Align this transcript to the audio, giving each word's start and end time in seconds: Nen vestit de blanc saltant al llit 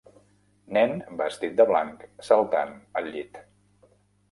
Nen 0.77 0.93
vestit 1.19 1.53
de 1.59 1.67
blanc 1.73 2.03
saltant 2.31 2.75
al 3.03 3.13
llit 3.13 3.41